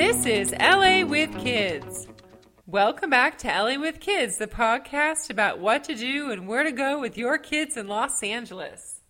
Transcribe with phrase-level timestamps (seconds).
[0.00, 2.08] This is LA with Kids.
[2.66, 6.72] Welcome back to LA with Kids, the podcast about what to do and where to
[6.72, 9.02] go with your kids in Los Angeles.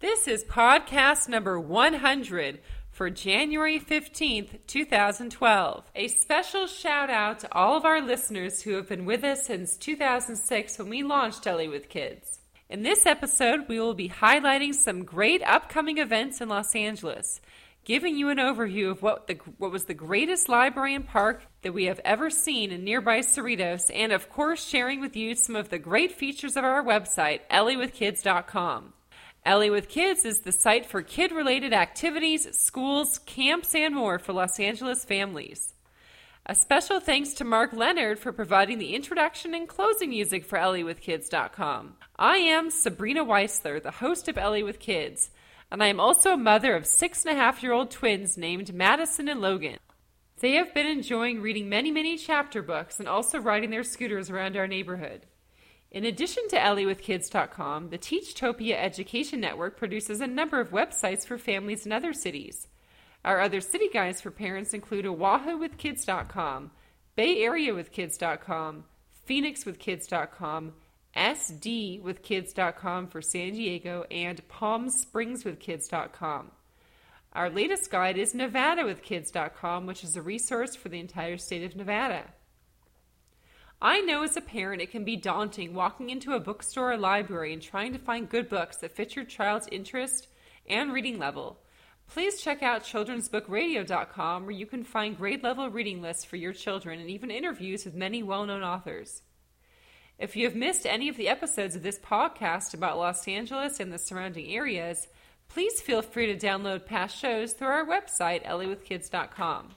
[0.00, 5.90] This is podcast number 100 for January 15th, 2012.
[5.96, 9.78] A special shout out to all of our listeners who have been with us since
[9.78, 12.40] 2006 when we launched LA with Kids.
[12.68, 17.40] In this episode, we will be highlighting some great upcoming events in Los Angeles
[17.84, 21.74] giving you an overview of what the what was the greatest library and park that
[21.74, 25.68] we have ever seen in nearby Cerritos, and of course sharing with you some of
[25.68, 28.92] the great features of our website, LAwithKids.com.
[29.46, 34.60] LA with Kids is the site for kid-related activities, schools, camps, and more for Los
[34.60, 35.72] Angeles families.
[36.44, 41.94] A special thanks to Mark Leonard for providing the introduction and closing music for LAwithKids.com.
[42.16, 45.30] I am Sabrina Weisler, the host of LA with Kids
[45.70, 48.74] and I am also a mother of six and a half year old twins named
[48.74, 49.78] Madison and Logan.
[50.40, 54.56] They have been enjoying reading many, many chapter books and also riding their scooters around
[54.56, 55.26] our neighborhood.
[55.90, 61.84] In addition to LAwithKids.com, the Teachtopia Education Network produces a number of websites for families
[61.84, 62.68] in other cities.
[63.24, 66.70] Our other city guides for parents include OahuWithKids.com,
[67.18, 68.84] BayAreaWithKids.com,
[69.28, 70.72] PhoenixWithKids.com,
[71.16, 76.52] SDWithKids.com for San Diego, and PalmSpringsWithKids.com.
[77.32, 82.24] Our latest guide is NevadaWithKids.com, which is a resource for the entire state of Nevada.
[83.82, 87.52] I know as a parent it can be daunting walking into a bookstore or library
[87.52, 90.28] and trying to find good books that fit your child's interest
[90.68, 91.58] and reading level.
[92.06, 97.00] Please check out children'sbookradio.com where you can find grade level reading lists for your children
[97.00, 99.22] and even interviews with many well known authors.
[100.20, 103.90] If you have missed any of the episodes of this podcast about Los Angeles and
[103.90, 105.08] the surrounding areas,
[105.48, 109.70] please feel free to download past shows through our website, LAwithKids.com.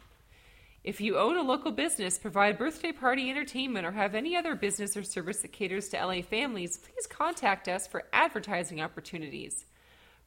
[0.84, 4.98] If you own a local business, provide birthday party entertainment, or have any other business
[4.98, 9.64] or service that caters to LA families, please contact us for advertising opportunities.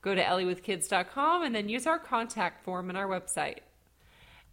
[0.01, 3.59] Go to LAwithKids.com and then use our contact form on our website.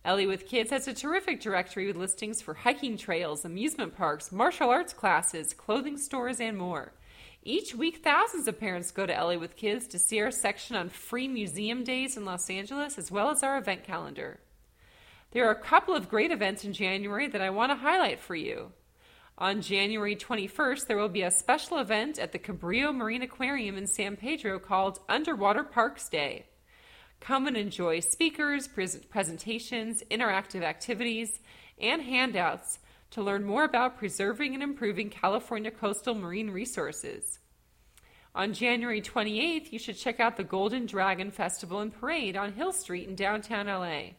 [0.05, 4.69] LA with Kids has a terrific directory with listings for hiking trails, amusement parks, martial
[4.69, 6.91] arts classes, clothing stores, and more.
[7.41, 10.89] Each week, thousands of parents go to LA with Kids to see our section on
[10.89, 14.41] free museum days in Los Angeles, as well as our event calendar.
[15.31, 18.35] There are a couple of great events in January that I want to highlight for
[18.35, 18.73] you.
[19.37, 23.87] On January 21st, there will be a special event at the Cabrillo Marine Aquarium in
[23.87, 26.45] San Pedro called Underwater Parks Day.
[27.23, 31.39] Come and enjoy speakers, presentations, interactive activities,
[31.79, 32.79] and handouts
[33.11, 37.39] to learn more about preserving and improving California coastal marine resources.
[38.35, 42.73] On January 28th, you should check out the Golden Dragon Festival and Parade on Hill
[42.73, 44.15] Street in downtown LA.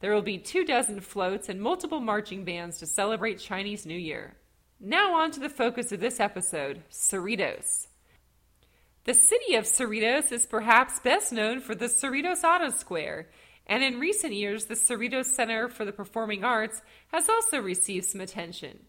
[0.00, 4.36] There will be two dozen floats and multiple marching bands to celebrate Chinese New Year.
[4.80, 7.88] Now, on to the focus of this episode Cerritos.
[9.08, 13.30] The city of Cerritos is perhaps best known for the Cerritos Auto Square,
[13.66, 18.20] and in recent years, the Cerritos Center for the Performing Arts has also received some
[18.20, 18.80] attention.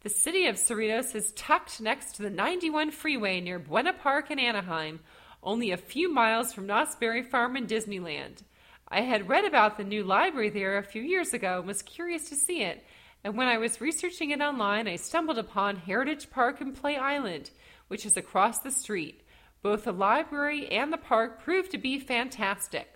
[0.00, 4.40] The city of Cerritos is tucked next to the 91 freeway near Buena Park in
[4.40, 4.98] Anaheim,
[5.40, 8.42] only a few miles from Knott's Berry Farm and Disneyland.
[8.88, 12.28] I had read about the new library there a few years ago and was curious
[12.30, 12.84] to see it,
[13.22, 17.52] and when I was researching it online, I stumbled upon Heritage Park and Play Island,
[17.86, 19.22] which is across the street.
[19.62, 22.94] Both the library and the park proved to be fantastic.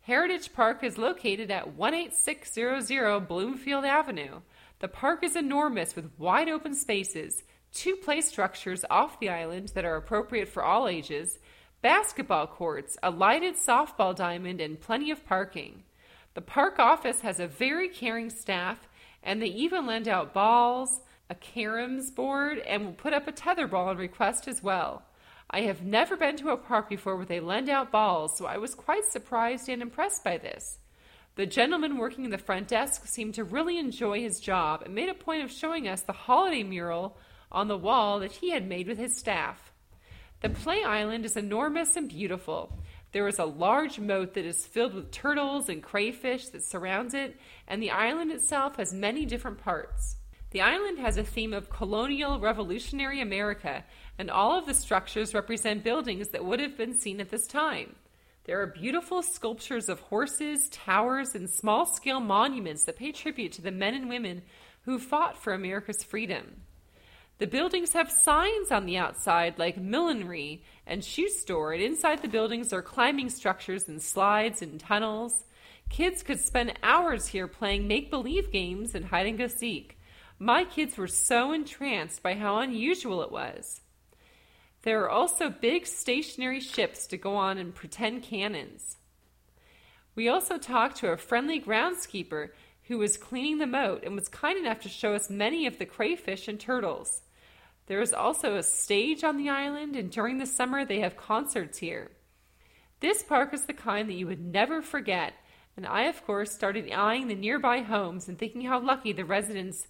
[0.00, 4.40] Heritage Park is located at 18600 Bloomfield Avenue.
[4.80, 9.84] The park is enormous with wide open spaces, two play structures off the island that
[9.84, 11.38] are appropriate for all ages,
[11.82, 15.84] basketball courts, a lighted softball diamond, and plenty of parking.
[16.34, 18.88] The park office has a very caring staff,
[19.22, 23.88] and they even lend out balls, a caroms board, and will put up a tetherball
[23.88, 25.02] on request as well.
[25.54, 28.58] I have never been to a park before where they lend out balls, so I
[28.58, 30.80] was quite surprised and impressed by this.
[31.36, 35.08] The gentleman working in the front desk seemed to really enjoy his job and made
[35.08, 37.16] a point of showing us the holiday mural
[37.52, 39.70] on the wall that he had made with his staff.
[40.40, 42.76] The play island is enormous and beautiful.
[43.12, 47.36] There is a large moat that is filled with turtles and crayfish that surrounds it,
[47.68, 50.16] and the island itself has many different parts.
[50.50, 53.84] The island has a theme of colonial revolutionary America
[54.18, 57.96] and all of the structures represent buildings that would have been seen at this time.
[58.44, 63.62] There are beautiful sculptures of horses, towers, and small scale monuments that pay tribute to
[63.62, 64.42] the men and women
[64.82, 66.62] who fought for America's freedom.
[67.38, 72.28] The buildings have signs on the outside like millinery and shoe store, and inside the
[72.28, 75.44] buildings are climbing structures and slides and tunnels.
[75.88, 79.98] Kids could spend hours here playing make believe games and hide and go seek.
[80.38, 83.80] My kids were so entranced by how unusual it was.
[84.84, 88.98] There are also big stationary ships to go on and pretend cannons.
[90.14, 92.50] We also talked to a friendly groundskeeper
[92.82, 95.86] who was cleaning the moat and was kind enough to show us many of the
[95.86, 97.22] crayfish and turtles.
[97.86, 101.78] There is also a stage on the island, and during the summer they have concerts
[101.78, 102.10] here.
[103.00, 105.32] This park is the kind that you would never forget,
[105.78, 109.88] and I, of course, started eyeing the nearby homes and thinking how lucky the residents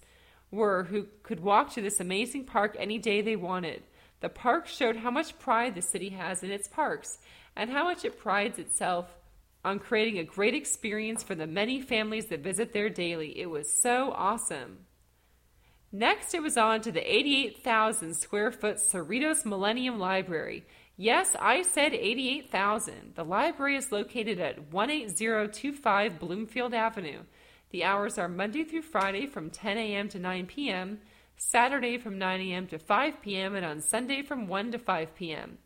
[0.51, 3.83] were who could walk to this amazing park any day they wanted.
[4.21, 7.19] The park showed how much pride the city has in its parks
[7.55, 9.13] and how much it prides itself
[9.63, 13.39] on creating a great experience for the many families that visit there daily.
[13.39, 14.85] It was so awesome.
[15.91, 20.65] Next, it was on to the 88,000 square foot Cerritos Millennium Library.
[20.97, 23.13] Yes, I said 88,000.
[23.15, 27.21] The library is located at 18025 Bloomfield Avenue.
[27.71, 30.09] The hours are Monday through Friday from 10 a.m.
[30.09, 30.99] to 9 p.m.,
[31.37, 32.67] Saturday from 9 a.m.
[32.67, 35.57] to 5 p.m., and on Sunday from 1 to 5 p.m.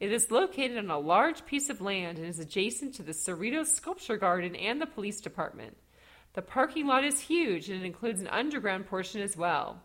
[0.00, 3.68] It is located on a large piece of land and is adjacent to the Cerritos
[3.68, 5.76] Sculpture Garden and the police department.
[6.34, 9.80] The parking lot is huge and it includes an underground portion as well.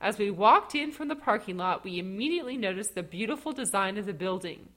[0.00, 4.04] As we walked in from the parking lot, we immediately noticed the beautiful design of
[4.04, 4.68] the building.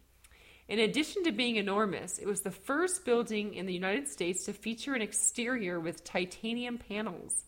[0.69, 4.53] In addition to being enormous, it was the first building in the United States to
[4.53, 7.43] feature an exterior with titanium panels.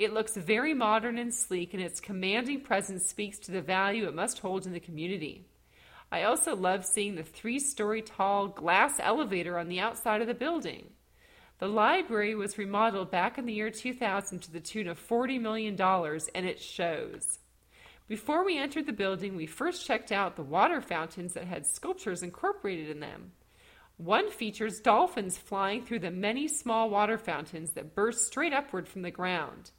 [0.00, 4.14] It looks very modern and sleek, and its commanding presence speaks to the value it
[4.14, 5.44] must hold in the community.
[6.10, 10.32] I also love seeing the three story tall glass elevator on the outside of the
[10.32, 10.86] building.
[11.58, 15.78] The library was remodeled back in the year 2000 to the tune of $40 million,
[15.78, 17.38] and it shows.
[18.08, 22.22] Before we entered the building, we first checked out the water fountains that had sculptures
[22.22, 23.32] incorporated in them.
[23.98, 29.02] One features dolphins flying through the many small water fountains that burst straight upward from
[29.02, 29.72] the ground.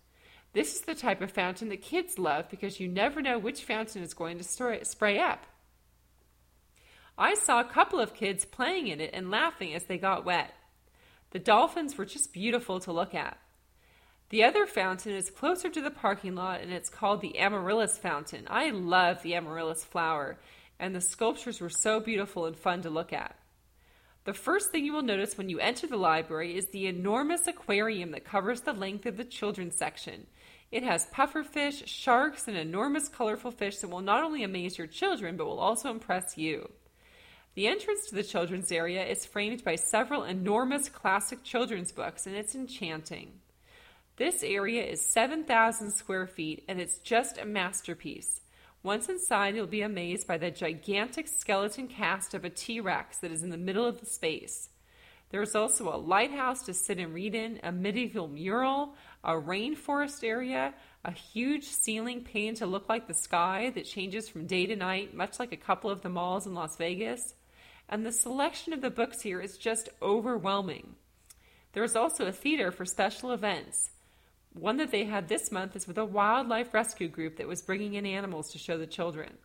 [0.53, 4.03] This is the type of fountain that kids love because you never know which fountain
[4.03, 4.43] is going to
[4.83, 5.45] spray up.
[7.17, 10.53] I saw a couple of kids playing in it and laughing as they got wet.
[11.31, 13.37] The dolphins were just beautiful to look at.
[14.29, 18.47] The other fountain is closer to the parking lot and it's called the Amaryllis Fountain.
[18.49, 20.39] I love the amaryllis flower,
[20.79, 23.35] and the sculptures were so beautiful and fun to look at.
[24.23, 28.11] The first thing you will notice when you enter the library is the enormous aquarium
[28.11, 30.27] that covers the length of the children's section.
[30.71, 35.35] It has pufferfish, sharks, and enormous colorful fish that will not only amaze your children
[35.35, 36.71] but will also impress you.
[37.55, 42.33] The entrance to the children's area is framed by several enormous classic children's books, and
[42.33, 43.33] it's enchanting.
[44.15, 48.39] This area is 7,000 square feet, and it's just a masterpiece.
[48.83, 53.31] Once inside, you'll be amazed by the gigantic skeleton cast of a T Rex that
[53.31, 54.69] is in the middle of the space.
[55.31, 60.73] There's also a lighthouse to sit and read in, a medieval mural, a rainforest area,
[61.05, 65.13] a huge ceiling painted to look like the sky that changes from day to night,
[65.13, 67.33] much like a couple of the malls in Las Vegas,
[67.87, 70.95] and the selection of the books here is just overwhelming.
[71.71, 73.89] There is also a theater for special events.
[74.53, 77.93] One that they had this month is with a wildlife rescue group that was bringing
[77.93, 79.37] in animals to show the children.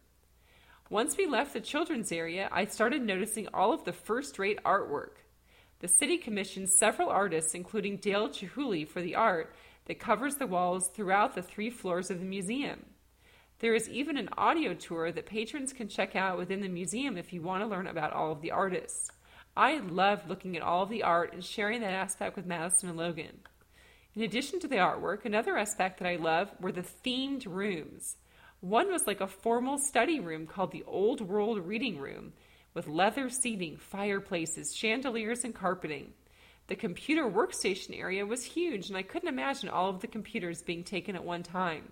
[0.90, 5.18] Once we left the children's area, I started noticing all of the first rate artwork.
[5.80, 9.54] The city commissioned several artists, including Dale Chihuly, for the art
[9.87, 12.85] that covers the walls throughout the three floors of the museum.
[13.59, 17.33] There is even an audio tour that patrons can check out within the museum if
[17.33, 19.11] you want to learn about all of the artists.
[19.56, 22.99] I love looking at all of the art and sharing that aspect with Madison and
[22.99, 23.38] Logan.
[24.14, 28.16] In addition to the artwork, another aspect that I love were the themed rooms.
[28.61, 32.33] One was like a formal study room called the Old World Reading Room,
[32.76, 36.12] with leather seating, fireplaces, chandeliers, and carpeting.
[36.66, 40.85] The computer workstation area was huge, and I couldn't imagine all of the computers being
[40.85, 41.90] taken at one time.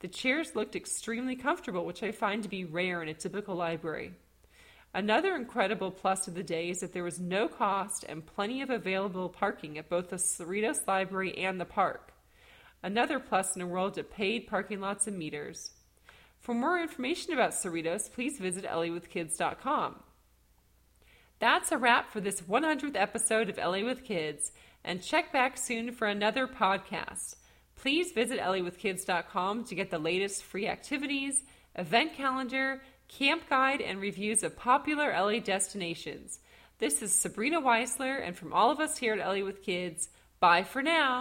[0.00, 4.12] The chairs looked extremely comfortable, which I find to be rare in a typical library.
[4.92, 8.70] Another incredible plus of the day is that there was no cost and plenty of
[8.70, 12.12] available parking at both the Cerritos Library and the park.
[12.82, 15.70] Another plus in a world of paid parking lots and meters.
[16.40, 19.94] For more information about Cerritos, please visit LAwithkids.com.
[21.38, 24.52] That's a wrap for this 100th episode of LA with Kids,
[24.84, 27.36] and check back soon for another podcast.
[27.76, 31.42] Please visit LAwithkids.com to get the latest free activities,
[31.74, 36.38] event calendar, camp guide, and reviews of popular LA destinations.
[36.78, 40.08] This is Sabrina Weisler, and from all of us here at LA with Kids,
[40.40, 41.20] bye for now.